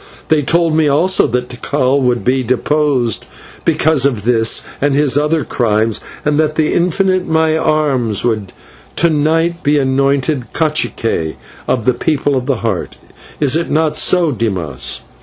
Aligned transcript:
They 0.29 0.41
told 0.41 0.73
me 0.75 0.87
also 0.87 1.27
that 1.27 1.49
Tikal 1.49 2.01
would 2.01 2.23
be 2.25 2.41
deposed 2.41 3.27
because 3.65 4.03
of 4.03 4.23
this 4.23 4.63
and 4.81 4.95
his 4.95 5.15
other 5.15 5.43
crimes, 5.45 6.01
and 6.25 6.39
that 6.39 6.55
the 6.55 6.73
infant 6.73 7.11
in 7.11 7.31
my 7.31 7.55
arms 7.55 8.23
would 8.25 8.51
to 8.95 9.11
night 9.11 9.61
be 9.61 9.77
anointed 9.77 10.45
/cacique/ 10.53 11.35
of 11.67 11.85
the 11.85 11.93
people 11.93 12.35
of 12.35 12.47
the 12.47 12.61
Heart. 12.65 12.97
Is 13.39 13.55
it 13.55 13.69
not 13.69 13.95
so, 13.95 14.31
Dimas?" 14.31 15.01